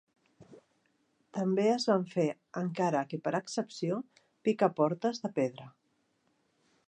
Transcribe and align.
També 1.37 1.65
es 1.73 1.85
van 1.89 2.07
fer, 2.13 2.25
encara 2.63 3.05
que 3.11 3.21
per 3.27 3.35
excepció, 3.41 4.01
picaportes 4.49 5.25
de 5.27 5.31
pedra. 5.41 5.69